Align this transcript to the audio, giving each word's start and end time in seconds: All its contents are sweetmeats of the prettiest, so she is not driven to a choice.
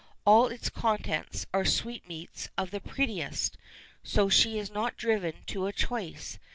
All 0.25 0.47
its 0.47 0.67
contents 0.71 1.45
are 1.53 1.63
sweetmeats 1.63 2.49
of 2.57 2.71
the 2.71 2.79
prettiest, 2.79 3.55
so 4.01 4.29
she 4.29 4.57
is 4.57 4.71
not 4.71 4.97
driven 4.97 5.35
to 5.45 5.67
a 5.67 5.71
choice. 5.71 6.39